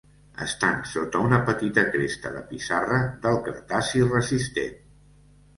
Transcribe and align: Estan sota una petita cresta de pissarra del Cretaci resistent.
Estan 0.43 0.79
sota 0.91 1.19
una 1.25 1.39
petita 1.49 1.83
cresta 1.97 2.31
de 2.37 2.43
pissarra 2.53 2.99
del 3.27 3.39
Cretaci 3.49 4.03
resistent. 4.15 4.77